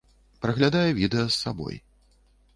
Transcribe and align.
Праглядае 0.45 0.89
відэа 1.01 1.27
з 1.27 1.35
сабой. 1.43 1.79